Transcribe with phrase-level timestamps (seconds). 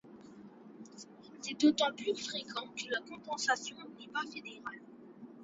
[1.41, 4.81] C'est d'autant plus fréquent que la compensation n'est pas fédérale.